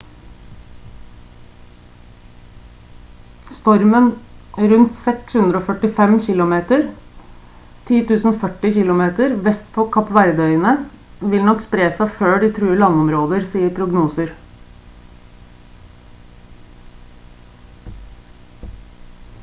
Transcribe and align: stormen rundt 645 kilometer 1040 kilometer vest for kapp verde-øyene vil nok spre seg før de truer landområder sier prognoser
stormen 3.57 4.07
rundt 4.71 4.95
645 5.01 6.25
kilometer 6.29 6.87
1040 7.91 8.73
kilometer 8.79 9.37
vest 9.49 9.69
for 9.77 9.91
kapp 9.97 10.09
verde-øyene 10.17 10.73
vil 11.35 11.45
nok 11.51 11.63
spre 11.67 11.91
seg 12.01 12.17
før 12.23 12.39
de 12.47 12.51
truer 12.57 12.81
landområder 12.85 13.47
sier 13.53 13.77
prognoser 13.83 14.35